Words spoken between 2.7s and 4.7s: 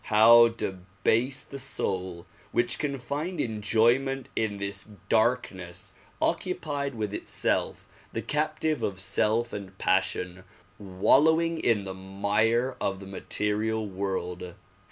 can find enjoyment in